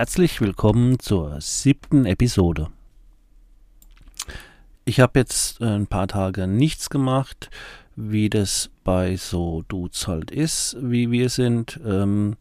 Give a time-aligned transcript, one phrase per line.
[0.00, 2.68] Herzlich willkommen zur siebten Episode.
[4.86, 7.50] Ich habe jetzt ein paar Tage nichts gemacht,
[7.96, 11.78] wie das bei so Dudes halt ist, wie wir sind.
[11.84, 12.38] Ähm,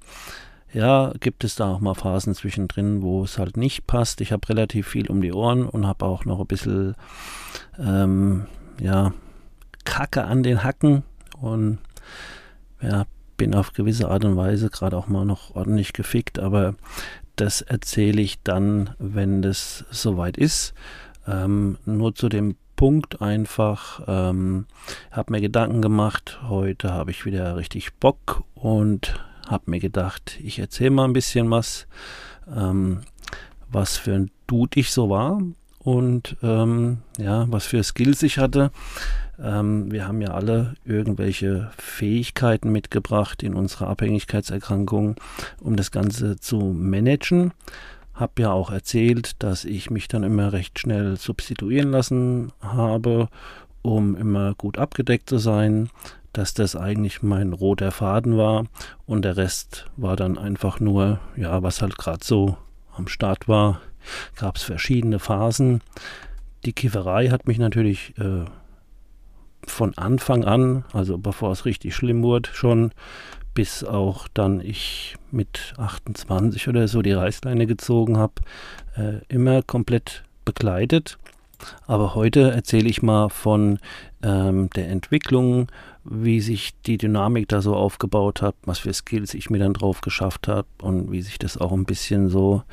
[0.71, 4.21] ja, gibt es da auch mal Phasen zwischendrin, wo es halt nicht passt.
[4.21, 6.95] Ich habe relativ viel um die Ohren und habe auch noch ein bisschen,
[7.77, 8.45] ähm,
[8.79, 9.11] ja,
[9.83, 11.03] Kacke an den Hacken
[11.41, 11.79] und
[12.81, 13.03] ja,
[13.35, 16.75] bin auf gewisse Art und Weise gerade auch mal noch ordentlich gefickt, aber
[17.39, 20.73] das erzähle ich dann, wenn das soweit ist.
[21.27, 24.65] Ähm, nur zu dem Punkt einfach, ähm,
[25.11, 30.59] habe mir Gedanken gemacht, heute habe ich wieder richtig Bock und habe mir gedacht, ich
[30.59, 31.87] erzähle mal ein bisschen was,
[32.53, 33.01] ähm,
[33.69, 35.41] was für ein Dude ich so war
[35.79, 38.71] und ähm, ja, was für Skills ich hatte.
[39.41, 45.15] Ähm, wir haben ja alle irgendwelche Fähigkeiten mitgebracht in unserer Abhängigkeitserkrankung,
[45.59, 47.53] um das Ganze zu managen.
[48.13, 53.29] Hab ja auch erzählt, dass ich mich dann immer recht schnell substituieren lassen habe,
[53.81, 55.89] um immer gut abgedeckt zu sein,
[56.33, 58.65] dass das eigentlich mein roter Faden war
[59.05, 62.57] und der Rest war dann einfach nur, ja, was halt gerade so
[62.95, 63.81] am Start war,
[64.35, 65.81] gab es verschiedene Phasen.
[66.65, 68.45] Die Kifferei hat mich natürlich äh,
[69.65, 72.91] von Anfang an, also bevor es richtig schlimm wurde, schon
[73.53, 78.33] bis auch dann ich mit 28 oder so die Reißleine gezogen habe,
[78.95, 81.17] äh, immer komplett begleitet.
[81.87, 83.79] Aber heute erzähle ich mal von
[84.23, 85.67] ähm, der Entwicklung,
[86.03, 90.01] wie sich die Dynamik da so aufgebaut hat, was für Skills ich mir dann drauf
[90.01, 92.63] geschafft habe und wie sich das auch ein bisschen so,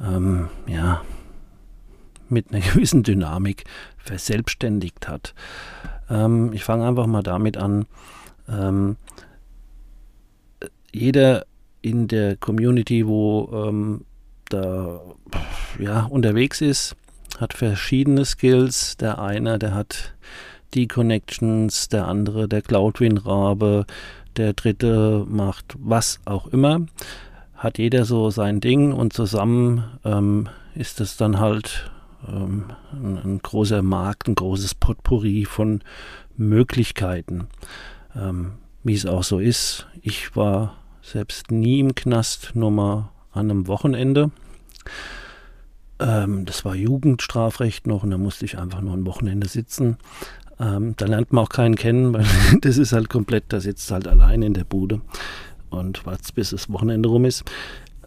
[0.00, 1.00] ähm, ja,
[2.28, 3.64] mit einer gewissen Dynamik
[3.96, 5.34] verselbstständigt hat.
[6.10, 7.86] Ähm, ich fange einfach mal damit an.
[8.48, 8.96] Ähm,
[10.92, 11.44] jeder
[11.82, 14.04] in der Community, wo ähm,
[14.48, 15.00] da
[15.78, 16.96] ja, unterwegs ist,
[17.38, 18.96] hat verschiedene Skills.
[18.96, 20.14] Der eine, der hat
[20.74, 23.86] die Connections, der andere, der Cloudwin-Rabe,
[24.36, 26.86] der dritte macht was auch immer.
[27.54, 31.90] Hat jeder so sein Ding und zusammen ähm, ist es dann halt
[32.26, 35.82] ähm, ein, großer Markt, ein großes Potpourri von
[36.36, 37.48] Möglichkeiten.
[38.16, 38.52] Ähm,
[38.84, 43.66] wie es auch so ist, ich war selbst nie im Knast, nur mal an einem
[43.66, 44.30] Wochenende.
[46.00, 49.96] Ähm, das war Jugendstrafrecht noch und da musste ich einfach nur ein Wochenende sitzen.
[50.60, 52.24] Ähm, da lernt man auch keinen kennen, weil
[52.60, 55.00] das ist halt komplett, da sitzt halt allein in der Bude
[55.70, 57.44] und wartet, bis das Wochenende rum ist.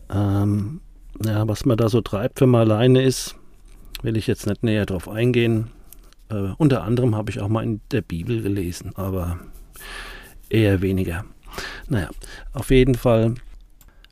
[0.10, 0.82] Ähm,
[1.24, 3.36] ja, was man da so treibt, wenn man alleine ist,
[4.02, 5.70] will ich jetzt nicht näher drauf eingehen.
[6.30, 9.40] Äh, unter anderem habe ich auch mal in der Bibel gelesen, aber
[10.50, 11.26] eher weniger.
[11.88, 12.10] Naja,
[12.54, 13.36] auf jeden Fall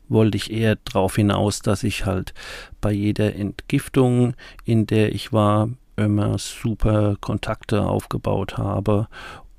[0.08, 2.34] wollte ich eher darauf hinaus, dass ich halt
[2.80, 4.34] bei jeder Entgiftung,
[4.64, 9.08] in der ich war, immer super Kontakte aufgebaut habe.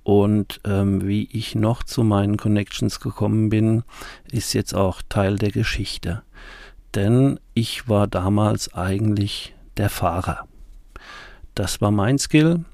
[0.04, 3.84] Und ähm, wie ich noch zu meinen Connections gekommen bin,
[4.32, 6.24] ist jetzt auch Teil der Geschichte.
[6.96, 10.48] Denn ich war damals eigentlich der Fahrer.
[11.56, 12.66] Das war mein Skill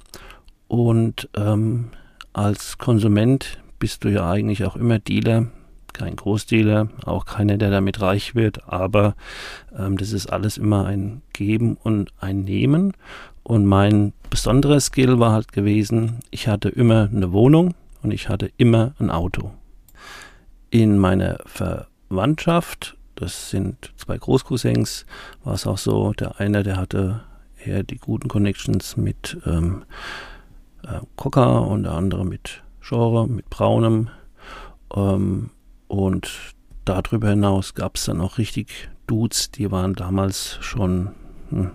[0.67, 1.89] und ähm,
[2.33, 5.47] als Konsument bist du ja eigentlich auch immer Dealer,
[5.93, 9.15] kein Großdealer, auch keiner, der damit reich wird, aber
[9.77, 12.93] ähm, das ist alles immer ein Geben und ein Nehmen.
[13.43, 17.73] Und mein besonderer Skill war halt gewesen, ich hatte immer eine Wohnung
[18.03, 19.51] und ich hatte immer ein Auto.
[20.69, 25.05] In meiner Verwandtschaft das sind zwei Großcousins,
[25.43, 26.13] war es auch so.
[26.13, 27.21] Der eine, der hatte
[27.63, 29.83] eher die guten Connections mit ähm,
[30.83, 34.09] äh, Coca und der andere mit Genre, mit Braunem.
[34.95, 35.49] Ähm,
[35.87, 36.31] und
[36.85, 41.11] darüber hinaus gab es dann auch richtig Dudes, die waren damals schon
[41.49, 41.71] hm,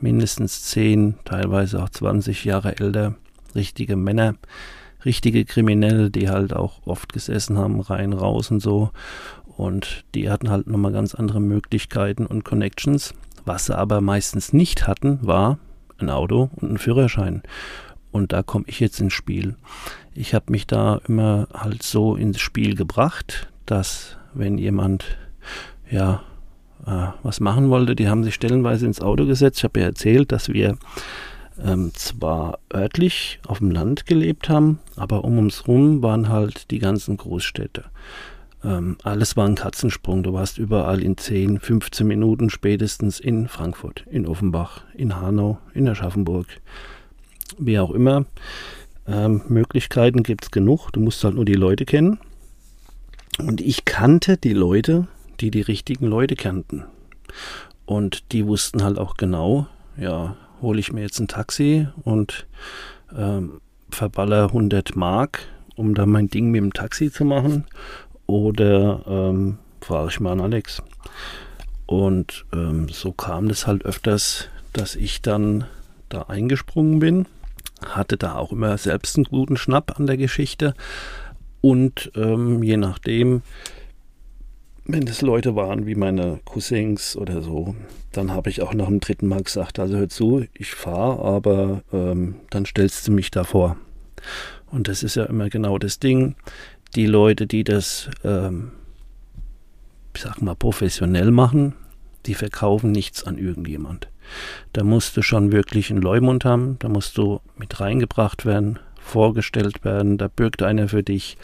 [0.00, 3.14] mindestens 10, teilweise auch 20 Jahre älter.
[3.54, 4.36] Richtige Männer,
[5.04, 8.90] richtige Kriminelle, die halt auch oft gesessen haben, rein, raus und so.
[9.56, 13.14] Und die hatten halt nochmal ganz andere Möglichkeiten und Connections.
[13.44, 15.58] Was sie aber meistens nicht hatten, war
[15.98, 17.42] ein Auto und ein Führerschein.
[18.10, 19.56] Und da komme ich jetzt ins Spiel.
[20.14, 25.04] Ich habe mich da immer halt so ins Spiel gebracht, dass wenn jemand
[25.90, 26.22] ja
[26.86, 27.96] äh, was machen wollte.
[27.96, 29.58] Die haben sich stellenweise ins Auto gesetzt.
[29.58, 30.76] Ich habe ja erzählt, dass wir
[31.62, 36.78] ähm, zwar örtlich auf dem Land gelebt haben, aber um uns rum waren halt die
[36.78, 37.84] ganzen Großstädte.
[38.64, 40.22] Ähm, alles war ein Katzensprung.
[40.22, 45.88] Du warst überall in 10, 15 Minuten spätestens in Frankfurt, in Offenbach, in Hanau, in
[45.88, 46.46] Aschaffenburg,
[47.58, 48.26] wie auch immer.
[49.06, 50.90] Ähm, Möglichkeiten gibt es genug.
[50.92, 52.18] Du musst halt nur die Leute kennen.
[53.38, 55.08] Und ich kannte die Leute,
[55.40, 56.84] die die richtigen Leute kannten.
[57.84, 59.66] Und die wussten halt auch genau,
[59.96, 62.46] ja, hole ich mir jetzt ein Taxi und
[63.16, 63.60] ähm,
[63.90, 67.66] verballer 100 Mark, um da mein Ding mit dem Taxi zu machen.
[68.26, 70.82] Oder ähm, frage ich mal an Alex.
[71.86, 75.64] Und ähm, so kam das halt öfters, dass ich dann
[76.08, 77.26] da eingesprungen bin.
[77.84, 80.74] Hatte da auch immer selbst einen guten Schnapp an der Geschichte.
[81.60, 83.42] Und ähm, je nachdem,
[84.84, 87.74] wenn das Leute waren wie meine Cousins oder so,
[88.12, 91.82] dann habe ich auch nach dem dritten Mal gesagt, also hör zu, ich fahre, aber
[91.92, 93.76] ähm, dann stellst du mich davor.
[94.70, 96.34] Und das ist ja immer genau das Ding.
[96.94, 98.72] Die Leute, die das, ähm,
[100.14, 101.74] ich sag mal, professionell machen,
[102.26, 104.08] die verkaufen nichts an irgendjemand.
[104.72, 109.84] Da musst du schon wirklich einen Leumund haben, da musst du mit reingebracht werden, vorgestellt
[109.84, 111.36] werden, da bürgt einer für dich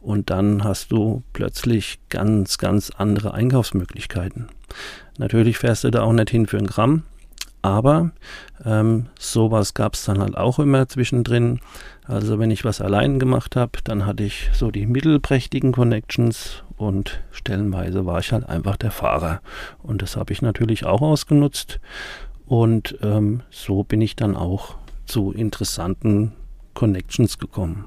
[0.00, 4.48] und dann hast du plötzlich ganz, ganz andere Einkaufsmöglichkeiten.
[5.18, 7.02] Natürlich fährst du da auch nicht hin für ein Gramm,
[7.62, 8.10] aber
[8.64, 11.60] ähm, sowas gab es dann halt auch immer zwischendrin.
[12.04, 17.22] Also wenn ich was allein gemacht habe, dann hatte ich so die mittelprächtigen Connections und
[17.30, 19.40] stellenweise war ich halt einfach der Fahrer.
[19.82, 21.80] Und das habe ich natürlich auch ausgenutzt.
[22.46, 24.76] Und ähm, so bin ich dann auch
[25.06, 26.32] zu interessanten
[26.74, 27.84] Connections gekommen.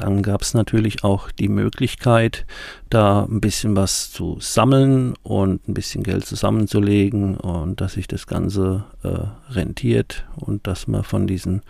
[0.00, 2.46] Dann gab es natürlich auch die Möglichkeit,
[2.88, 8.26] da ein bisschen was zu sammeln und ein bisschen Geld zusammenzulegen und dass sich das
[8.26, 11.60] Ganze äh, rentiert und dass man von diesen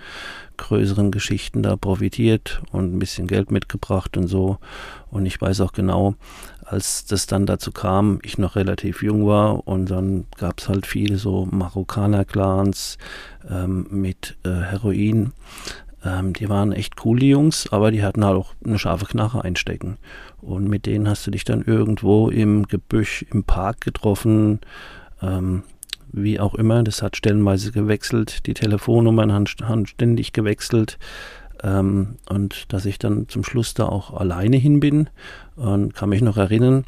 [0.58, 4.58] größeren Geschichten da profitiert und ein bisschen Geld mitgebracht und so.
[5.10, 6.14] Und ich weiß auch genau,
[6.64, 10.86] als das dann dazu kam, ich noch relativ jung war und dann gab es halt
[10.86, 12.96] viele so Marokkaner-Clans
[13.50, 15.32] ähm, mit äh, Heroin.
[16.04, 19.44] Ähm, die waren echt cool, die Jungs, aber die hatten halt auch eine scharfe Knarre
[19.44, 19.98] einstecken.
[20.40, 24.60] Und mit denen hast du dich dann irgendwo im Gebüsch, im Park getroffen.
[25.22, 25.62] Ähm,
[26.12, 30.98] wie auch immer, das hat stellenweise gewechselt, die Telefonnummern haben, ständig gewechselt.
[31.62, 35.10] Ähm, und dass ich dann zum Schluss da auch alleine hin bin
[35.56, 36.84] und kann mich noch erinnern,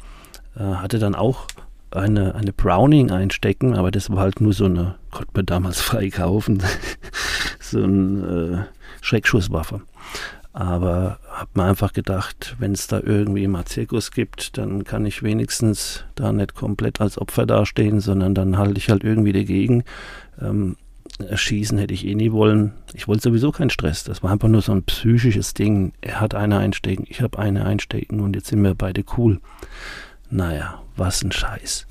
[0.57, 1.47] äh, hatte dann auch
[1.91, 6.09] eine, eine Browning einstecken, aber das war halt nur so eine, konnte man damals frei
[6.09, 6.63] kaufen,
[7.59, 8.63] so ein äh,
[9.01, 9.81] Schreckschusswaffe.
[10.53, 15.23] Aber habe mir einfach gedacht, wenn es da irgendwie mal Zirkus gibt, dann kann ich
[15.23, 19.83] wenigstens da nicht komplett als Opfer dastehen, sondern dann halte ich halt irgendwie dagegen.
[20.39, 20.77] Ähm,
[21.27, 22.73] erschießen hätte ich eh nie wollen.
[22.93, 24.03] Ich wollte sowieso keinen Stress.
[24.03, 25.93] Das war einfach nur so ein psychisches Ding.
[26.01, 29.39] Er hat eine einstecken, ich habe eine einstecken und jetzt sind wir beide cool.
[30.29, 31.87] Naja, was ein Scheiß.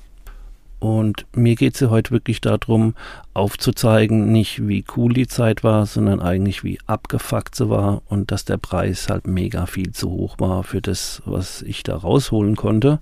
[0.83, 2.93] Und mir geht es ja heute wirklich darum,
[3.33, 8.43] aufzuzeigen, nicht wie cool die Zeit war, sondern eigentlich wie abgefuckt sie war und dass
[8.43, 12.99] der Preis halt mega viel zu hoch war für das, was ich da rausholen konnte.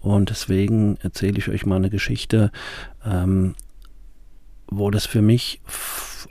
[0.00, 2.50] Und deswegen erzähle ich euch mal eine Geschichte,
[3.04, 3.56] ähm,
[4.68, 5.60] wo das für mich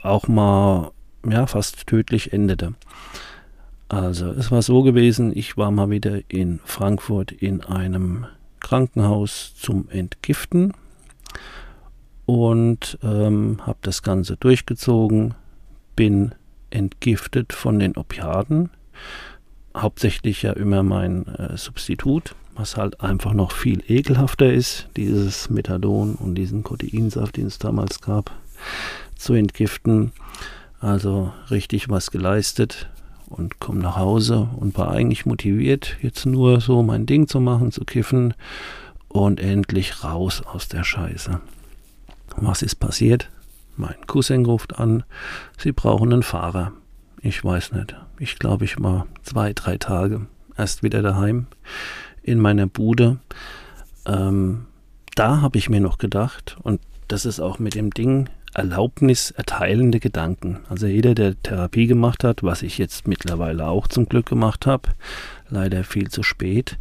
[0.02, 0.90] auch mal
[1.24, 2.74] ja, fast tödlich endete.
[3.86, 8.26] Also, es war so gewesen, ich war mal wieder in Frankfurt in einem
[8.62, 10.72] Krankenhaus zum Entgiften
[12.24, 15.34] und ähm, habe das Ganze durchgezogen,
[15.96, 16.34] bin
[16.70, 18.70] entgiftet von den Opiaten,
[19.76, 26.14] hauptsächlich ja immer mein äh, Substitut, was halt einfach noch viel ekelhafter ist, dieses Methadon
[26.14, 28.30] und diesen Koteinsaft, den es damals gab,
[29.16, 30.12] zu entgiften.
[30.80, 32.88] Also richtig was geleistet
[33.32, 37.72] und komme nach Hause und war eigentlich motiviert, jetzt nur so mein Ding zu machen,
[37.72, 38.34] zu kiffen
[39.08, 41.40] und endlich raus aus der Scheiße.
[42.36, 43.30] Was ist passiert?
[43.76, 45.04] Mein Cousin ruft an,
[45.58, 46.72] sie brauchen einen Fahrer.
[47.20, 47.94] Ich weiß nicht.
[48.18, 51.46] Ich glaube, ich war zwei, drei Tage erst wieder daheim
[52.22, 53.18] in meiner Bude.
[54.06, 54.66] Ähm,
[55.14, 60.00] da habe ich mir noch gedacht, und das ist auch mit dem Ding Erlaubnis erteilende
[60.00, 60.60] Gedanken.
[60.68, 64.90] Also jeder, der Therapie gemacht hat, was ich jetzt mittlerweile auch zum Glück gemacht habe,
[65.48, 66.76] leider viel zu spät,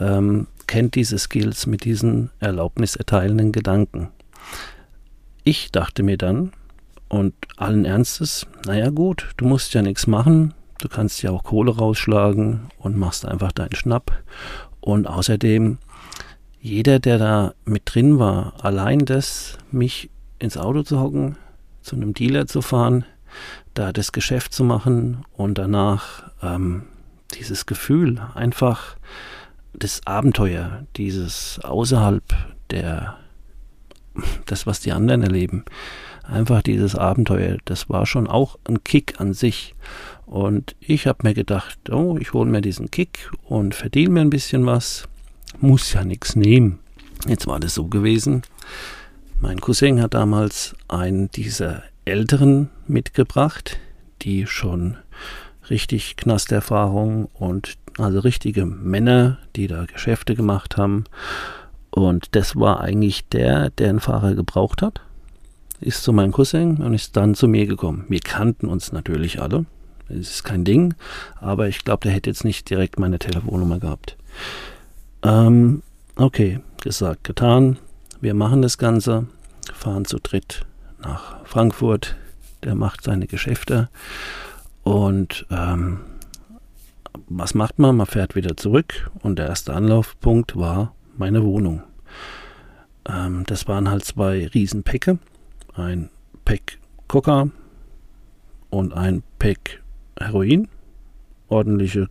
[0.00, 4.08] ähm, kennt diese Skills mit diesen Erlaubnis erteilenden Gedanken.
[5.44, 6.52] Ich dachte mir dann,
[7.08, 11.76] und allen Ernstes, naja gut, du musst ja nichts machen, du kannst ja auch Kohle
[11.76, 14.12] rausschlagen und machst einfach deinen Schnapp
[14.80, 15.78] Und außerdem,
[16.60, 21.36] jeder, der da mit drin war, allein das, mich ins Auto zu hocken,
[21.82, 23.04] zu einem Dealer zu fahren,
[23.74, 26.84] da das Geschäft zu machen und danach ähm,
[27.34, 28.96] dieses Gefühl, einfach
[29.72, 32.24] das Abenteuer, dieses außerhalb
[32.70, 33.16] der,
[34.46, 35.64] das, was die anderen erleben,
[36.22, 39.74] einfach dieses Abenteuer, das war schon auch ein Kick an sich.
[40.24, 44.30] Und ich habe mir gedacht, oh, ich hole mir diesen Kick und verdiene mir ein
[44.30, 45.08] bisschen was,
[45.60, 46.80] muss ja nichts nehmen.
[47.28, 48.42] Jetzt war das so gewesen.
[49.38, 53.78] Mein Cousin hat damals einen dieser Älteren mitgebracht,
[54.22, 54.96] die schon
[55.68, 61.04] richtig Knasterfahrung und also richtige Männer, die da Geschäfte gemacht haben.
[61.90, 65.00] Und das war eigentlich der, der einen Fahrer gebraucht hat.
[65.80, 68.06] Ist zu meinem Cousin und ist dann zu mir gekommen.
[68.08, 69.66] Wir kannten uns natürlich alle.
[70.08, 70.94] Das ist kein Ding.
[71.40, 74.16] Aber ich glaube, der hätte jetzt nicht direkt meine Telefonnummer gehabt.
[75.22, 75.82] Ähm,
[76.16, 77.78] okay, gesagt, getan.
[78.26, 79.28] Wir machen das Ganze.
[79.72, 80.66] Fahren zu dritt
[81.00, 82.16] nach Frankfurt.
[82.64, 83.88] Der macht seine Geschäfte.
[84.82, 86.00] Und ähm,
[87.28, 87.94] was macht man?
[87.94, 91.84] Man fährt wieder zurück und der erste Anlaufpunkt war meine Wohnung.
[93.08, 95.20] Ähm, das waren halt zwei Riesenpäcke.
[95.74, 96.10] Ein
[96.44, 97.48] Päck Coca
[98.70, 99.84] und ein Päck
[100.18, 100.66] Heroin.
[101.46, 102.08] Ordentliche,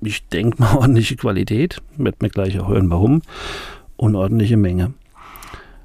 [0.00, 1.82] ich denke mal ordentliche Qualität.
[1.98, 3.20] Wird mir gleich auch hören, warum.
[3.98, 4.94] Und ordentliche Menge.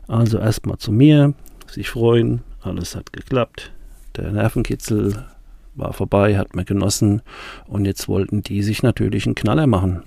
[0.07, 1.33] Also erstmal zu mir,
[1.67, 3.71] sich freuen, alles hat geklappt.
[4.15, 5.25] Der Nervenkitzel
[5.75, 7.21] war vorbei, hat man genossen
[7.67, 10.03] und jetzt wollten die sich natürlich einen Knaller machen.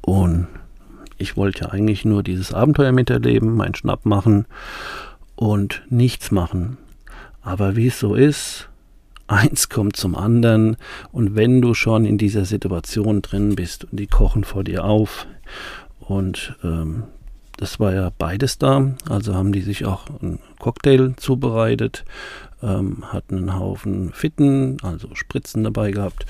[0.00, 0.46] Und
[1.18, 4.46] ich wollte ja eigentlich nur dieses Abenteuer miterleben, meinen Schnapp machen
[5.34, 6.78] und nichts machen.
[7.42, 8.68] Aber wie es so ist,
[9.26, 10.76] eins kommt zum anderen
[11.12, 15.26] und wenn du schon in dieser Situation drin bist und die kochen vor dir auf
[16.00, 17.02] und ähm,
[17.58, 22.04] das war ja beides da, also haben die sich auch einen Cocktail zubereitet
[22.62, 26.26] ähm, hatten einen Haufen Fitten, also Spritzen dabei gehabt.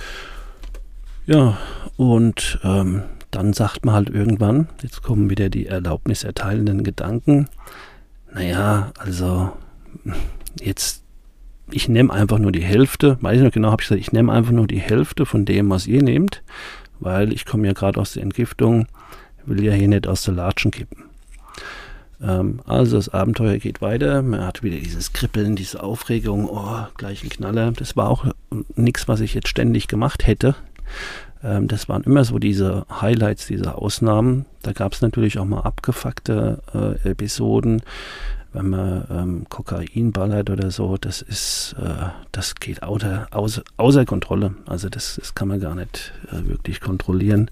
[1.27, 1.59] Ja,
[1.97, 7.49] und ähm, dann sagt man halt irgendwann, jetzt kommen wieder die erlaubniserteilenden Gedanken,
[8.33, 9.53] naja, also
[10.61, 11.03] jetzt,
[11.71, 14.33] ich nehme einfach nur die Hälfte, weiß ich noch genau, habe ich gesagt, ich nehme
[14.33, 16.43] einfach nur die Hälfte von dem, was ihr nehmt,
[17.01, 18.87] weil ich komme ja gerade aus der Entgiftung,
[19.45, 21.08] will ja hier nicht aus der Latschen kippen.
[22.21, 24.23] Ähm, also das Abenteuer geht weiter.
[24.23, 27.73] Man hat wieder dieses Kribbeln, diese Aufregung, oh, gleich ein Knaller.
[27.73, 28.27] Das war auch
[28.75, 30.55] nichts, was ich jetzt ständig gemacht hätte.
[31.43, 34.47] Ähm, das waren immer so diese Highlights, diese Ausnahmen.
[34.63, 37.83] Da gab es natürlich auch mal abgefuckte äh, Episoden.
[38.53, 44.07] Wenn man ähm, Kokain ballert oder so, das ist, äh, das geht außer, außer, außer
[44.07, 44.55] Kontrolle.
[44.67, 47.51] Also das, das kann man gar nicht äh, wirklich kontrollieren.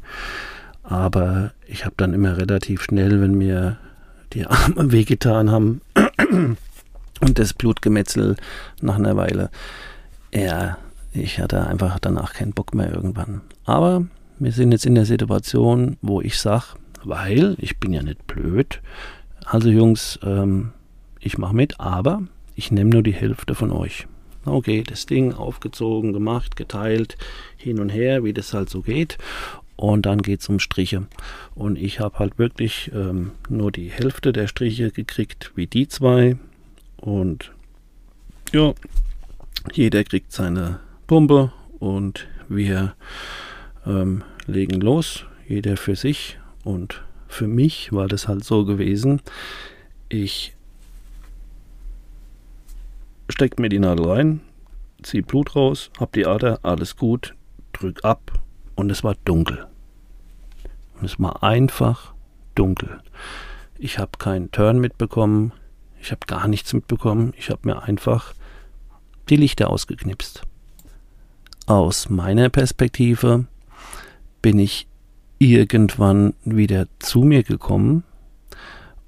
[0.83, 3.77] Aber ich habe dann immer relativ schnell, wenn mir
[4.37, 5.81] die Arme wehgetan haben
[7.21, 8.37] und das Blutgemetzel
[8.83, 9.51] nach einer Weile.
[10.33, 10.77] Ja,
[11.13, 13.41] ich hatte einfach danach keinen Bock mehr irgendwann.
[13.65, 14.07] Aber
[14.39, 16.65] wir sind jetzt in der Situation, wo ich sage,
[17.03, 18.83] weil ich bin ja nicht blöd.
[19.47, 20.73] Also Jungs, ähm,
[21.19, 22.23] ich mache mit, aber
[22.55, 24.07] ich nehme nur die Hälfte von euch.
[24.45, 27.17] Okay, das Ding aufgezogen, gemacht, geteilt,
[27.57, 29.17] hin und her, wie das halt so geht
[29.77, 31.07] und dann geht es um Striche.
[31.55, 36.37] Und ich habe halt wirklich ähm, nur die Hälfte der Striche gekriegt, wie die zwei.
[36.97, 37.53] Und
[38.53, 38.73] ja,
[39.73, 42.95] jeder kriegt seine Pumpe und wir
[43.85, 46.39] ähm, legen los, jeder für sich.
[46.65, 49.21] Und für mich war das halt so gewesen,
[50.09, 50.55] ich
[53.29, 54.41] stecke mir die Nadel rein,
[55.03, 57.35] ziehe Blut raus, hab die Ader, alles gut,
[57.73, 58.41] drück ab
[58.77, 59.67] und es war dunkel.
[60.99, 62.15] Und es war einfach
[62.55, 63.01] dunkel.
[63.79, 65.53] Ich habe keinen Turn mitbekommen,
[66.01, 68.35] ich habe gar nichts mitbekommen, ich habe mir einfach
[69.29, 70.43] die Lichter ausgeknipst.
[71.67, 73.47] Aus meiner Perspektive
[74.41, 74.87] bin ich
[75.39, 78.05] irgendwann wieder zu mir gekommen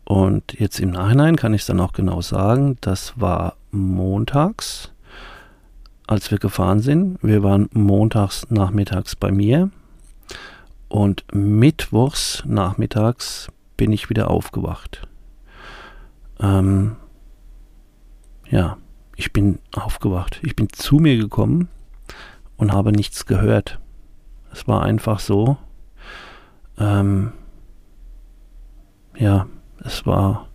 [0.05, 4.91] und jetzt im Nachhinein kann ich es dann auch genau sagen, das war montags
[6.09, 7.19] als wir gefahren sind.
[7.23, 9.71] Wir waren montags nachmittags bei mir
[10.89, 15.07] und mittwochs nachmittags bin ich wieder aufgewacht.
[16.41, 16.97] Ähm,
[18.49, 18.79] ja,
[19.17, 20.41] ich bin aufgewacht.
[20.43, 21.69] Ich bin zu mir gekommen
[22.57, 23.79] und habe nichts gehört.
[24.51, 25.59] Es war einfach so.
[26.79, 27.33] Ähm,
[29.15, 29.47] ja,
[29.85, 30.48] es war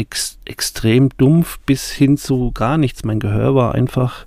[0.00, 3.04] ex extrem dumpf bis hin zu gar nichts.
[3.04, 4.26] Mein Gehör war einfach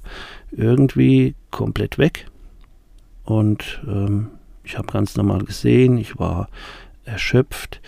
[0.51, 2.27] irgendwie komplett weg.
[3.25, 4.30] Und ähm,
[4.63, 6.48] Ich habe ganz normal gesehen, ich war
[7.03, 7.82] erschöpft.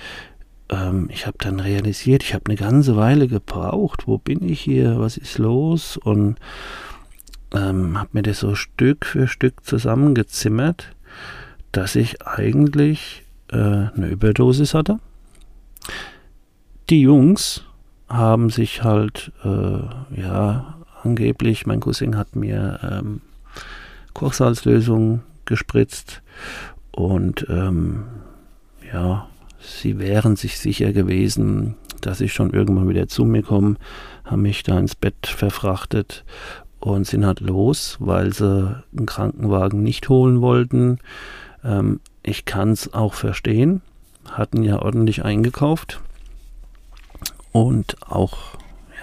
[0.69, 4.07] Ähm, ich habe dann realisiert, ich habe eine ganze Weile gebraucht.
[4.07, 4.99] Wo bin ich hier?
[4.99, 5.97] Was ist los?
[5.97, 6.35] Und
[7.53, 10.95] ähm, habe mir das so Stück für Stück zusammengezimmert,
[11.71, 14.99] dass ich eigentlich äh, eine Überdosis hatte.
[16.89, 17.63] Die Jungs
[18.07, 23.21] haben sich halt, äh, ja, angeblich, mein Cousin hat mir ähm,
[24.13, 26.21] Kochsalzlösung gespritzt
[26.91, 28.05] und ähm,
[28.91, 29.27] ja,
[29.59, 33.75] sie wären sich sicher gewesen, dass ich schon irgendwann wieder zu mir komme,
[34.23, 36.23] haben mich da ins Bett verfrachtet
[36.79, 40.99] und sind halt los, weil sie einen Krankenwagen nicht holen wollten.
[41.63, 43.81] Ähm, ich kann es auch verstehen,
[44.29, 46.01] hatten ja ordentlich eingekauft
[47.55, 48.35] und auch,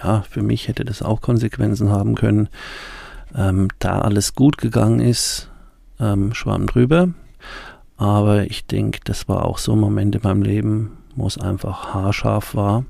[0.03, 2.49] ja, für mich hätte das auch Konsequenzen haben können.
[3.35, 5.49] Ähm, da alles gut gegangen ist,
[5.99, 7.09] ähm, schwamm drüber.
[7.97, 11.95] Aber ich denke, das war auch so ein Moment in meinem Leben, wo es einfach
[11.95, 12.85] haarscharf war,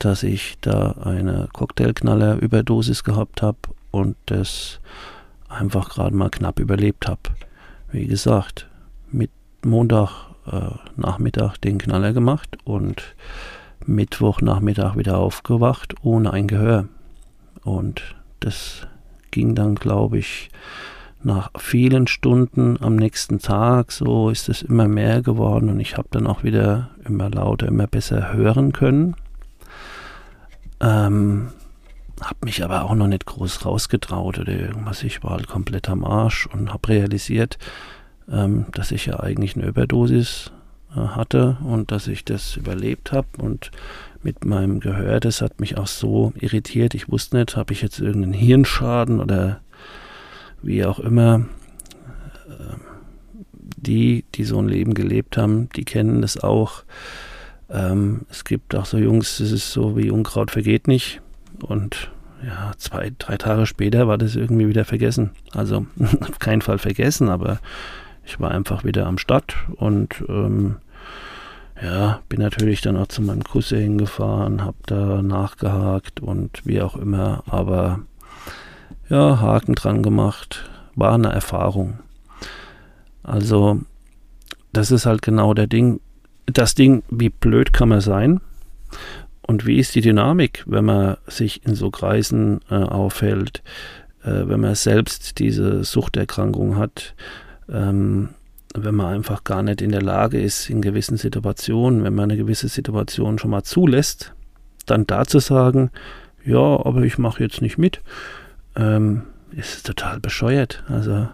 [0.00, 3.58] dass ich da eine Cocktailknaller-Überdosis gehabt habe
[3.92, 4.80] und das
[5.48, 7.20] einfach gerade mal knapp überlebt habe.
[7.92, 8.68] Wie gesagt,
[9.12, 9.30] mit
[9.64, 10.10] Montag
[10.50, 13.14] äh, Nachmittag den Knaller gemacht und
[13.86, 16.88] Mittwoch Nachmittag wieder aufgewacht ohne ein Gehör.
[17.64, 18.02] Und
[18.40, 18.86] das
[19.30, 20.50] ging dann, glaube ich,
[21.22, 26.08] nach vielen Stunden am nächsten Tag, so ist es immer mehr geworden und ich habe
[26.10, 29.16] dann auch wieder immer lauter, immer besser hören können.
[30.80, 31.48] Ähm,
[32.22, 35.02] habe mich aber auch noch nicht groß rausgetraut oder irgendwas.
[35.02, 37.58] Ich war halt komplett am Arsch und habe realisiert,
[38.30, 40.52] ähm, dass ich ja eigentlich eine Überdosis
[40.94, 43.70] hatte und dass ich das überlebt habe und
[44.22, 46.94] mit meinem Gehör, das hat mich auch so irritiert.
[46.94, 49.60] Ich wusste nicht, habe ich jetzt irgendeinen Hirnschaden oder
[50.62, 51.46] wie auch immer.
[52.48, 52.80] Ähm,
[53.76, 56.84] die, die so ein Leben gelebt haben, die kennen das auch.
[57.70, 61.20] Ähm, es gibt auch so Jungs, es ist so wie Unkraut vergeht nicht.
[61.62, 62.10] Und
[62.44, 65.30] ja, zwei, drei Tage später war das irgendwie wieder vergessen.
[65.52, 65.86] Also
[66.20, 67.60] auf keinen Fall vergessen, aber
[68.24, 70.76] ich war einfach wieder am Start und ähm,
[71.82, 76.96] ja, bin natürlich dann auch zu meinem Cousin gefahren, hab da nachgehakt und wie auch
[76.96, 78.00] immer, aber
[79.08, 81.98] ja, Haken dran gemacht, war eine Erfahrung.
[83.22, 83.80] Also,
[84.72, 86.00] das ist halt genau der Ding,
[86.46, 88.40] das Ding, wie blöd kann man sein?
[89.42, 93.62] Und wie ist die Dynamik, wenn man sich in so Kreisen äh, aufhält,
[94.22, 97.14] äh, wenn man selbst diese Suchterkrankung hat,
[97.72, 98.30] ähm,
[98.74, 102.36] wenn man einfach gar nicht in der Lage ist, in gewissen Situationen, wenn man eine
[102.36, 104.32] gewisse Situation schon mal zulässt,
[104.86, 105.90] dann da zu sagen,
[106.44, 108.00] ja, aber ich mache jetzt nicht mit,
[108.76, 110.84] ähm, ist total bescheuert.
[110.88, 111.28] Also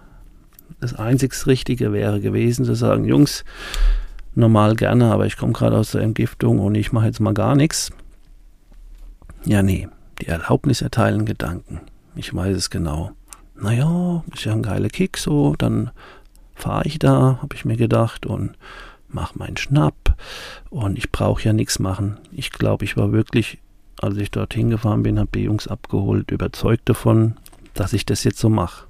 [0.80, 3.44] das einzig Richtige wäre gewesen zu sagen, Jungs,
[4.34, 7.54] normal gerne, aber ich komme gerade aus der Entgiftung und ich mache jetzt mal gar
[7.54, 7.90] nichts.
[9.44, 9.88] Ja, nee,
[10.20, 11.80] die Erlaubnis erteilen Gedanken.
[12.14, 13.12] Ich weiß es genau.
[13.54, 15.90] Naja, ist ja ein geiler Kick so, dann
[16.56, 18.56] fahre ich da, habe ich mir gedacht, und
[19.08, 20.16] mache meinen Schnapp.
[20.70, 22.18] Und ich brauche ja nichts machen.
[22.32, 23.58] Ich glaube, ich war wirklich,
[24.00, 27.36] als ich dorthin gefahren bin, habe die Jungs abgeholt, überzeugt davon,
[27.74, 28.86] dass ich das jetzt so mache.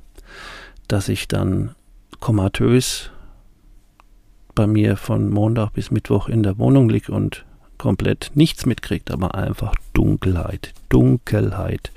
[0.89, 1.75] Dass ich dann
[2.21, 3.11] komatös
[4.55, 7.45] bei mir von Montag bis Mittwoch in der Wohnung liege und
[7.77, 11.93] komplett nichts mitkriegt, aber einfach Dunkelheit, Dunkelheit.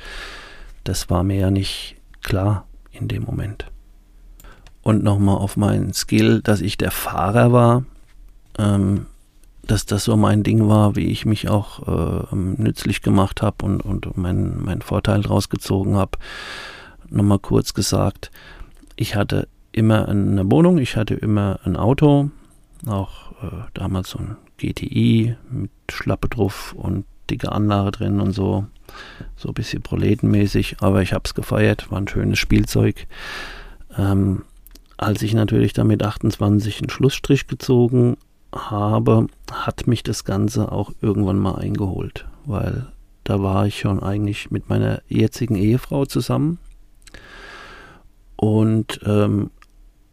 [0.84, 3.66] Das war mir ja nicht klar in dem Moment.
[4.82, 7.84] Und nochmal auf meinen Skill, dass ich der Fahrer war,
[8.58, 9.06] ähm,
[9.70, 11.88] dass das so mein Ding war, wie ich mich auch
[12.32, 16.18] äh, nützlich gemacht habe und, und meinen mein Vorteil draus gezogen habe.
[17.10, 18.32] Nochmal kurz gesagt,
[18.96, 22.32] ich hatte immer eine Wohnung, ich hatte immer ein Auto,
[22.88, 28.66] auch äh, damals so ein GTI mit Schlappe drauf und dicke Anlage drin und so.
[29.36, 33.08] So ein bisschen proletenmäßig, aber ich habe es gefeiert, war ein schönes Spielzeug.
[33.98, 34.44] Ähm,
[35.00, 38.18] als ich natürlich damit 28 einen Schlussstrich gezogen
[38.54, 42.88] habe, hat mich das Ganze auch irgendwann mal eingeholt, weil
[43.24, 46.58] da war ich schon eigentlich mit meiner jetzigen Ehefrau zusammen
[48.36, 49.52] und ähm,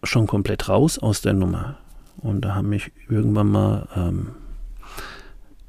[0.05, 1.79] schon komplett raus aus der Nummer.
[2.19, 4.29] Und da haben mich irgendwann mal ähm,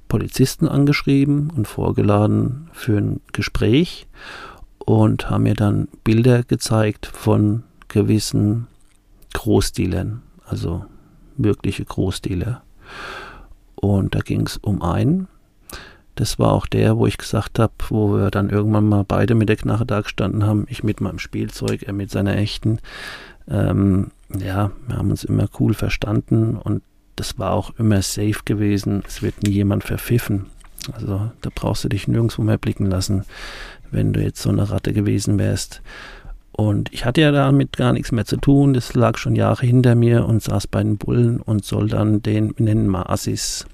[0.07, 4.07] Polizisten angeschrieben und vorgeladen für ein Gespräch
[4.77, 8.67] und haben mir dann Bilder gezeigt von gewissen
[9.37, 10.85] Großdealern, also
[11.37, 12.63] wirkliche Großdealer.
[13.75, 15.27] Und da ging es um einen,
[16.17, 19.49] Das war auch der, wo ich gesagt habe, wo wir dann irgendwann mal beide mit
[19.49, 20.65] der Knarre da gestanden haben.
[20.67, 22.79] Ich mit meinem Spielzeug, er mit seiner echten.
[23.47, 26.81] Ähm, ja, wir haben uns immer cool verstanden und
[27.15, 29.03] das war auch immer safe gewesen.
[29.07, 30.47] Es wird nie jemand verpfiffen.
[30.91, 33.23] Also da brauchst du dich nirgendwo mehr blicken lassen,
[33.91, 35.83] wenn du jetzt so eine Ratte gewesen wärst.
[36.57, 38.73] Und ich hatte ja damit gar nichts mehr zu tun.
[38.73, 42.57] Das lag schon Jahre hinter mir und saß bei den Bullen und soll dann den,
[42.57, 43.67] wir nennen mal Assis,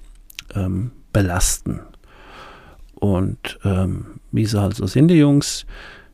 [0.54, 1.80] ähm, belasten.
[2.94, 5.64] Und ähm, wie sie halt so sind, die Jungs,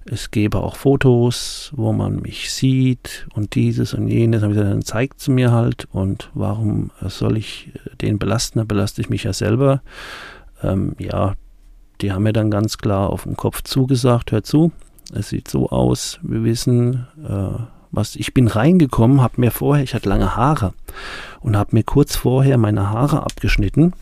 [0.05, 4.41] es gäbe auch Fotos, wo man mich sieht und dieses und jenes.
[4.43, 8.61] Dann, dann zeigt sie mir halt und warum soll ich den belasten?
[8.61, 9.83] Da belaste ich mich ja selber.
[10.63, 11.35] Ähm, ja,
[12.01, 14.71] die haben mir dann ganz klar auf den Kopf zugesagt, hör zu,
[15.14, 19.94] es sieht so aus, wir wissen, äh, was, ich bin reingekommen, habe mir vorher, ich
[19.94, 20.73] hatte lange Haare
[21.40, 23.92] und habe mir kurz vorher meine Haare abgeschnitten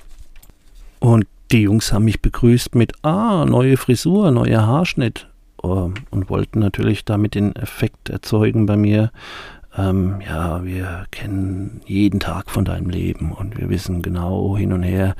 [1.01, 5.29] und die Jungs haben mich begrüßt mit, ah, neue Frisur, neuer Haarschnitt
[5.63, 9.11] uh, und wollten natürlich damit den Effekt erzeugen bei mir,
[9.77, 14.83] ähm, ja, wir kennen jeden Tag von deinem Leben und wir wissen genau hin und
[14.83, 15.15] her.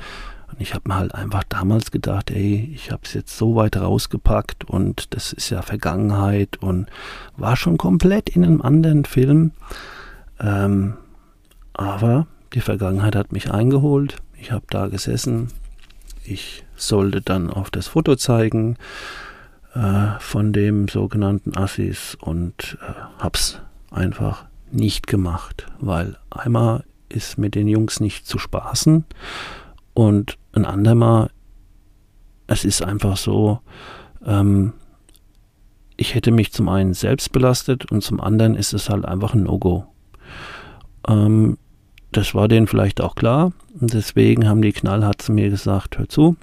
[0.51, 3.77] Und ich habe mir halt einfach damals gedacht, ey, ich habe es jetzt so weit
[3.77, 6.87] rausgepackt und das ist ja Vergangenheit und
[7.37, 9.51] war schon komplett in einem anderen Film.
[10.39, 10.95] Ähm,
[11.73, 14.17] aber die Vergangenheit hat mich eingeholt.
[14.37, 15.49] Ich habe da gesessen,
[16.23, 18.77] ich sollte dann auf das Foto zeigen
[19.73, 27.55] äh, von dem sogenannten Assis und äh, hab's einfach nicht gemacht, weil einmal ist mit
[27.55, 29.05] den Jungs nicht zu spaßen
[29.99, 31.29] und ein andermal,
[32.47, 33.59] es ist einfach so,
[34.25, 34.71] ähm,
[35.97, 39.43] ich hätte mich zum einen selbst belastet und zum anderen ist es halt einfach ein
[39.43, 39.85] No-Go.
[41.05, 41.57] Ähm,
[42.13, 43.51] das war denen vielleicht auch klar.
[43.81, 46.37] Und deswegen haben die knallhart zu mir gesagt, hör zu,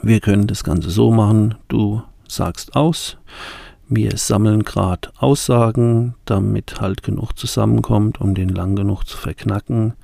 [0.00, 3.18] wir können das Ganze so machen, du sagst aus,
[3.94, 9.94] wir sammeln gerade Aussagen, damit halt genug zusammenkommt, um den lang genug zu verknacken.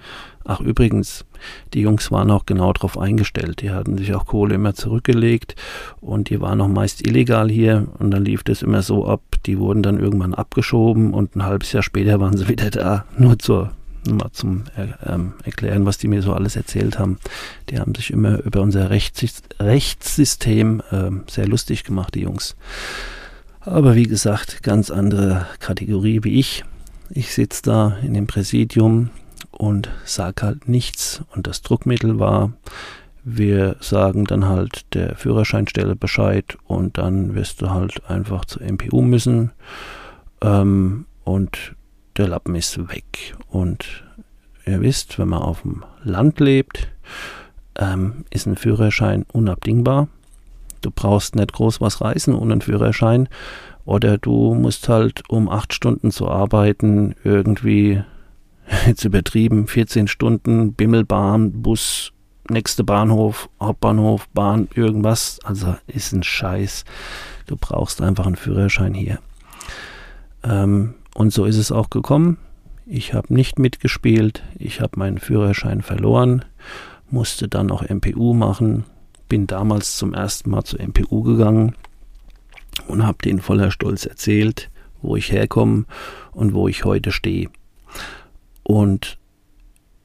[0.44, 1.26] Ach übrigens,
[1.74, 3.60] die Jungs waren auch genau darauf eingestellt.
[3.60, 5.56] Die hatten sich auch Kohle immer zurückgelegt
[6.00, 9.20] und die waren auch meist illegal hier und dann lief das immer so ab.
[9.44, 13.04] Die wurden dann irgendwann abgeschoben und ein halbes Jahr später waren sie wieder da.
[13.18, 13.72] Nur zur
[14.06, 14.64] mal zum
[15.04, 17.18] ähm, Erklären, was die mir so alles erzählt haben.
[17.68, 22.56] Die haben sich immer über unser Rechts Rechtssystem äh, sehr lustig gemacht, die Jungs.
[23.60, 26.64] Aber wie gesagt, ganz andere Kategorie wie ich.
[27.10, 29.10] Ich sitze da in dem Präsidium
[29.50, 31.22] und sage halt nichts.
[31.34, 32.52] Und das Druckmittel war,
[33.24, 39.02] wir sagen dann halt der Führerscheinstelle Bescheid und dann wirst du halt einfach zur MPU
[39.02, 39.50] müssen.
[40.40, 41.74] Ähm, und
[42.16, 43.36] der Lappen ist weg.
[43.48, 44.04] Und
[44.66, 46.88] ihr wisst, wenn man auf dem Land lebt,
[47.76, 50.08] ähm, ist ein Führerschein unabdingbar.
[50.88, 53.28] Du brauchst nicht groß was reisen ohne einen Führerschein.
[53.84, 58.02] Oder du musst halt, um acht Stunden zu arbeiten, irgendwie,
[58.86, 62.12] jetzt übertrieben, 14 Stunden, Bimmelbahn, Bus,
[62.48, 65.40] nächste Bahnhof, Hauptbahnhof, Bahn, irgendwas.
[65.44, 66.86] Also ist ein Scheiß.
[67.46, 69.18] Du brauchst einfach einen Führerschein hier.
[70.42, 72.38] Ähm, und so ist es auch gekommen.
[72.86, 76.46] Ich habe nicht mitgespielt, ich habe meinen Führerschein verloren,
[77.10, 78.86] musste dann auch MPU machen,
[79.28, 81.74] bin damals zum ersten Mal zur MPU gegangen
[82.86, 84.70] und habe denen voller Stolz erzählt,
[85.02, 85.84] wo ich herkomme
[86.32, 87.50] und wo ich heute stehe.
[88.62, 89.18] Und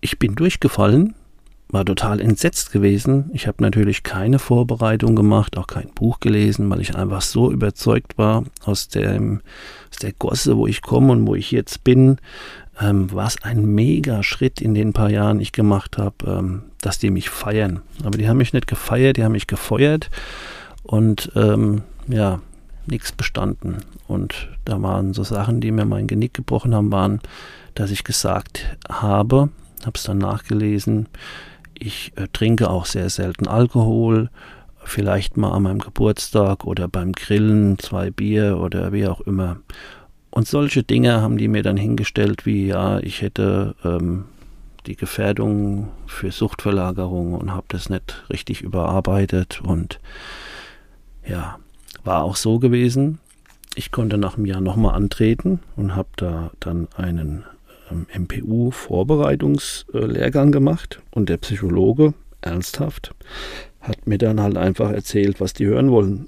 [0.02, 1.16] ich bin durchgefallen,
[1.70, 3.32] war total entsetzt gewesen.
[3.34, 8.18] Ich habe natürlich keine Vorbereitung gemacht, auch kein Buch gelesen, weil ich einfach so überzeugt
[8.18, 9.42] war aus, dem,
[9.90, 12.18] aus der Gosse, wo ich komme und wo ich jetzt bin.
[12.84, 17.00] Ähm, war es ein mega Schritt in den paar Jahren, ich gemacht habe, ähm, dass
[17.00, 17.82] die mich feiern.
[18.04, 20.10] Aber die haben mich nicht gefeiert, die haben mich gefeuert
[20.84, 22.41] und ähm, ja,
[22.86, 23.78] nichts bestanden.
[24.08, 27.22] Und da waren so Sachen, die mir mein Genick gebrochen haben, waren,
[27.74, 29.50] dass ich gesagt habe,
[29.86, 31.08] habe es dann nachgelesen,
[31.74, 34.30] ich äh, trinke auch sehr selten Alkohol,
[34.84, 39.58] vielleicht mal an meinem Geburtstag oder beim Grillen zwei Bier oder wie auch immer.
[40.34, 44.26] Und solche Dinge haben die mir dann hingestellt, wie ja, ich hätte ähm,
[44.88, 50.00] die Gefährdung für Suchtverlagerung und habe das nicht richtig überarbeitet und
[51.24, 51.60] ja,
[52.04, 53.19] war auch so gewesen.
[53.76, 57.43] Ich konnte nach einem Jahr nochmal antreten und habe da dann einen
[57.91, 63.13] ähm, MPU-Vorbereitungslehrgang gemacht und der Psychologe, ernsthaft,
[63.82, 66.28] hat mir dann halt einfach erzählt, was die hören wollen.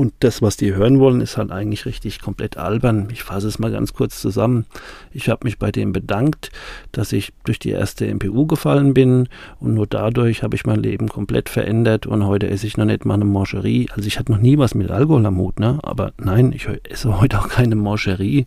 [0.00, 3.08] Und das, was die hören wollen, ist halt eigentlich richtig komplett albern.
[3.12, 4.64] Ich fasse es mal ganz kurz zusammen.
[5.12, 6.50] Ich habe mich bei dem bedankt,
[6.90, 11.10] dass ich durch die erste MPU gefallen bin und nur dadurch habe ich mein Leben
[11.10, 13.88] komplett verändert und heute esse ich noch nicht mal eine Mancherie.
[13.94, 15.78] Also ich hatte noch nie was mit Alkohol am Hut, ne?
[15.82, 18.46] Aber nein, ich esse heute auch keine Mancherie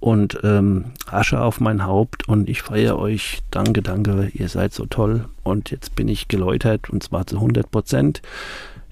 [0.00, 3.42] und ähm, Asche auf mein Haupt und ich feiere euch.
[3.52, 5.26] Danke, danke, ihr seid so toll.
[5.44, 8.22] Und jetzt bin ich geläutert und zwar zu 100 Prozent.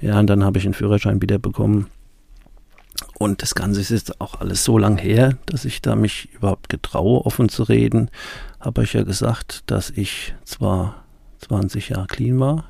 [0.01, 1.89] Ja, und dann habe ich einen Führerschein wieder bekommen.
[3.19, 6.69] Und das Ganze ist jetzt auch alles so lang her, dass ich da mich überhaupt
[6.69, 8.11] getraue, offen zu reden.
[8.61, 11.05] Habe euch ja gesagt, dass ich zwar
[11.41, 12.65] 20 Jahre clean war,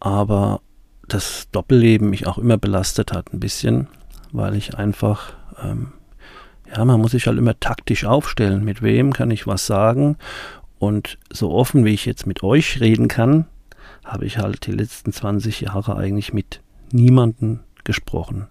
[0.00, 0.60] aber
[1.06, 3.88] das Doppelleben mich auch immer belastet hat ein bisschen,
[4.32, 5.92] weil ich einfach, ähm,
[6.70, 10.16] ja, man muss sich halt immer taktisch aufstellen, mit wem kann ich was sagen.
[10.78, 13.46] Und so offen wie ich jetzt mit euch reden kann,
[14.04, 16.60] habe ich halt die letzten 20 Jahre eigentlich mit
[16.92, 18.46] niemandem gesprochen.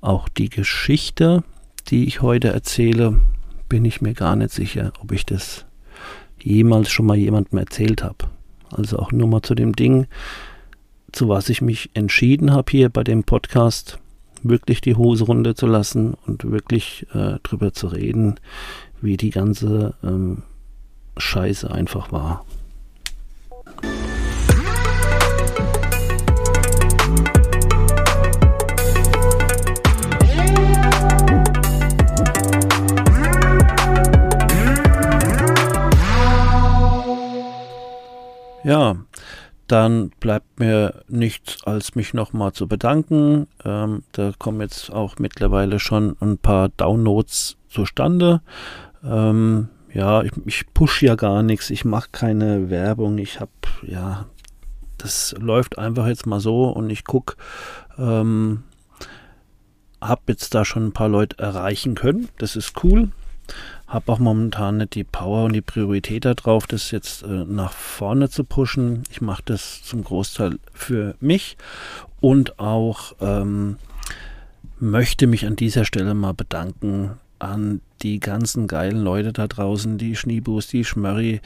[0.00, 1.42] Auch die Geschichte,
[1.88, 3.20] die ich heute erzähle,
[3.68, 5.64] bin ich mir gar nicht sicher, ob ich das
[6.40, 8.26] jemals schon mal jemandem erzählt habe.
[8.70, 10.06] Also auch nur mal zu dem Ding,
[11.12, 13.98] zu was ich mich entschieden habe hier bei dem Podcast,
[14.42, 18.38] wirklich die Hose runter zu lassen und wirklich äh, drüber zu reden,
[19.00, 20.42] wie die ganze ähm,
[21.16, 22.44] Scheiße einfach war.
[38.64, 38.96] Ja,
[39.66, 43.46] dann bleibt mir nichts, als mich nochmal zu bedanken.
[43.62, 48.40] Ähm, da kommen jetzt auch mittlerweile schon ein paar Downloads zustande.
[49.04, 54.26] Ähm, ja, ich, ich push ja gar nichts, ich mache keine Werbung, ich habe, ja,
[54.96, 57.36] das läuft einfach jetzt mal so und ich gucke,
[57.98, 58.64] ähm,
[60.00, 63.10] habe jetzt da schon ein paar Leute erreichen können, das ist cool
[63.94, 68.28] habe auch momentan nicht die Power und die Priorität darauf, das jetzt äh, nach vorne
[68.28, 69.04] zu pushen.
[69.10, 71.56] Ich mache das zum Großteil für mich
[72.20, 73.76] und auch ähm,
[74.80, 80.16] möchte mich an dieser Stelle mal bedanken an die ganzen geilen Leute da draußen, die
[80.16, 81.40] Schneebus, die Schmörri,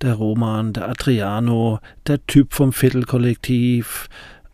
[0.00, 4.08] der Roman, der Adriano, der Typ vom Viertelkollektiv.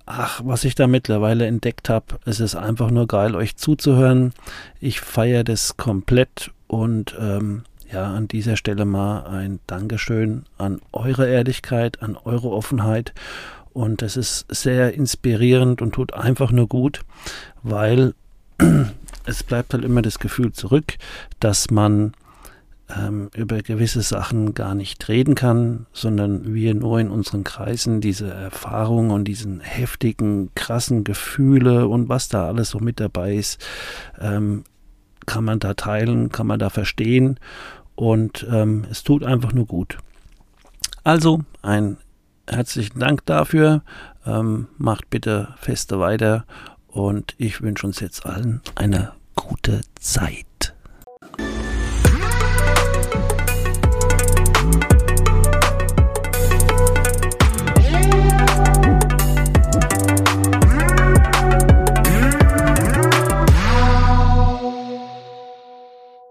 [0.07, 4.33] Ach, was ich da mittlerweile entdeckt habe, es ist einfach nur geil, euch zuzuhören.
[4.81, 11.29] Ich feiere das komplett und ähm, ja, an dieser Stelle mal ein Dankeschön an eure
[11.29, 13.15] Ehrlichkeit, an eure Offenheit.
[13.73, 17.01] Und es ist sehr inspirierend und tut einfach nur gut,
[17.63, 18.15] weil
[19.27, 20.95] es bleibt halt immer das Gefühl zurück,
[21.41, 22.13] dass man
[22.95, 28.31] ähm, über gewisse Sachen gar nicht reden kann, sondern wir nur in unseren Kreisen diese
[28.31, 33.65] Erfahrungen und diesen heftigen, krassen Gefühle und was da alles so mit dabei ist,
[34.19, 34.65] ähm,
[35.29, 37.39] kann man da teilen, kann man da verstehen
[37.95, 39.99] und ähm, es tut einfach nur gut.
[41.05, 41.99] Also ein
[42.49, 43.83] herzlichen Dank dafür.
[44.27, 46.45] Ähm, macht bitte feste weiter
[46.89, 50.75] und ich wünsche uns jetzt allen eine gute Zeit.